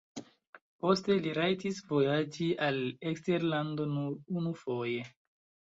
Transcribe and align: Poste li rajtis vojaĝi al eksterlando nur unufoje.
Poste 0.85 1.17
li 1.25 1.33
rajtis 1.39 1.83
vojaĝi 1.91 2.49
al 2.71 2.83
eksterlando 3.13 3.91
nur 3.95 4.39
unufoje. 4.43 5.11